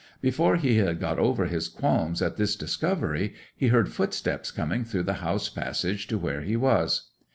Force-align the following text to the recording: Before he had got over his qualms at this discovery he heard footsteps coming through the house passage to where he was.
Before 0.19 0.55
he 0.55 0.77
had 0.77 0.99
got 0.99 1.19
over 1.19 1.45
his 1.45 1.67
qualms 1.69 2.23
at 2.23 2.35
this 2.35 2.55
discovery 2.55 3.35
he 3.55 3.67
heard 3.67 3.87
footsteps 3.93 4.49
coming 4.49 4.83
through 4.83 5.03
the 5.03 5.13
house 5.21 5.47
passage 5.47 6.07
to 6.07 6.17
where 6.17 6.41
he 6.41 6.55
was. 6.57 7.11